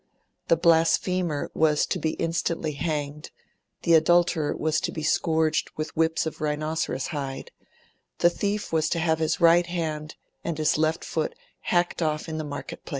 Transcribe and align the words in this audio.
The 0.47 0.55
blasphemer 0.57 1.51
was 1.53 1.85
to 1.85 1.99
be 1.99 2.13
instantly 2.13 2.71
hanged, 2.71 3.29
the 3.83 3.93
adulterer 3.93 4.57
was 4.57 4.81
to 4.81 4.91
be 4.91 5.03
scourged 5.03 5.69
with 5.77 5.95
whips 5.95 6.25
of 6.25 6.41
rhinoceros 6.41 7.09
hide, 7.13 7.51
the 8.17 8.31
thief 8.31 8.73
was 8.73 8.89
to 8.89 8.99
have 8.99 9.19
his 9.19 9.39
right 9.39 9.67
hand 9.67 10.15
and 10.43 10.57
his 10.57 10.75
left 10.79 11.05
foot 11.05 11.35
hacked 11.59 12.01
off 12.01 12.27
in 12.27 12.39
the 12.39 12.43
marketplace. 12.43 12.89